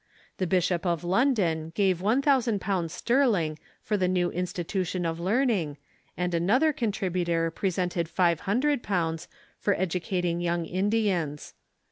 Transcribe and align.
The 0.37 0.47
Bishop 0.47 0.83
of 0.83 1.03
London 1.03 1.73
gave 1.75 2.01
one 2.01 2.23
thousand 2.23 2.59
pounds 2.59 2.91
sterling 2.91 3.59
for 3.83 3.97
the 3.97 4.07
new 4.07 4.31
institution 4.31 5.05
of 5.05 5.19
learning, 5.19 5.77
and 6.17 6.33
another 6.33 6.73
con 6.73 6.91
tributor 6.91 7.53
presented 7.53 8.09
five 8.09 8.39
hundred 8.39 8.81
pounds 8.81 9.27
for 9.59 9.75
educating 9.79 10.41
young 10.41 10.65
Indians. 10.65 11.53